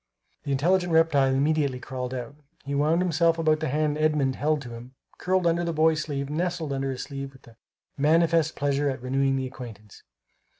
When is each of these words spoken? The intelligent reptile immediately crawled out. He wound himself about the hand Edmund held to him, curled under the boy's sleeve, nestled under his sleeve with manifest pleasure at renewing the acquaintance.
The 0.45 0.51
intelligent 0.51 0.91
reptile 0.91 1.31
immediately 1.31 1.79
crawled 1.79 2.11
out. 2.11 2.33
He 2.65 2.73
wound 2.73 3.03
himself 3.03 3.37
about 3.37 3.59
the 3.59 3.67
hand 3.67 3.99
Edmund 3.99 4.35
held 4.35 4.63
to 4.63 4.69
him, 4.71 4.95
curled 5.19 5.45
under 5.45 5.63
the 5.63 5.73
boy's 5.73 6.01
sleeve, 6.01 6.27
nestled 6.27 6.73
under 6.73 6.89
his 6.89 7.03
sleeve 7.03 7.33
with 7.33 7.47
manifest 7.99 8.55
pleasure 8.55 8.89
at 8.89 9.03
renewing 9.03 9.35
the 9.35 9.45
acquaintance. 9.45 10.01